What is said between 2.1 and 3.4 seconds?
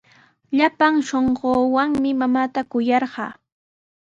mamaata kuyarqaa.